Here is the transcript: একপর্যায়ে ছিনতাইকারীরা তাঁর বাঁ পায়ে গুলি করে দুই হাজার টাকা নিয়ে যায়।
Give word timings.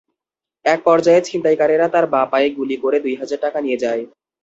একপর্যায়ে 0.65 1.25
ছিনতাইকারীরা 1.27 1.87
তাঁর 1.93 2.05
বাঁ 2.13 2.25
পায়ে 2.31 2.49
গুলি 2.57 2.75
করে 2.83 2.97
দুই 2.99 3.13
হাজার 3.21 3.39
টাকা 3.45 3.59
নিয়ে 3.61 3.81
যায়। 3.83 4.03